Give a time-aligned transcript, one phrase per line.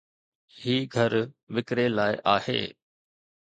[0.61, 1.13] هي گهر
[1.53, 2.61] وڪري لاءِ آهي